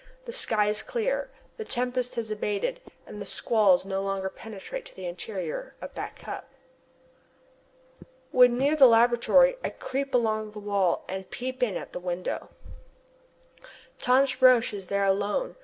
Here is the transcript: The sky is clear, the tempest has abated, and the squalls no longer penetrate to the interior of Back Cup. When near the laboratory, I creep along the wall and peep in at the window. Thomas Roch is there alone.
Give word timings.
The 0.25 0.31
sky 0.31 0.65
is 0.65 0.81
clear, 0.81 1.29
the 1.57 1.63
tempest 1.63 2.15
has 2.15 2.31
abated, 2.31 2.79
and 3.05 3.21
the 3.21 3.23
squalls 3.23 3.85
no 3.85 4.01
longer 4.01 4.29
penetrate 4.29 4.83
to 4.87 4.95
the 4.95 5.05
interior 5.05 5.75
of 5.79 5.93
Back 5.93 6.17
Cup. 6.17 6.49
When 8.31 8.57
near 8.57 8.75
the 8.75 8.87
laboratory, 8.87 9.57
I 9.63 9.69
creep 9.69 10.15
along 10.15 10.53
the 10.53 10.59
wall 10.59 11.05
and 11.07 11.29
peep 11.29 11.61
in 11.61 11.77
at 11.77 11.93
the 11.93 11.99
window. 11.99 12.49
Thomas 13.99 14.41
Roch 14.41 14.73
is 14.73 14.87
there 14.87 15.05
alone. 15.05 15.55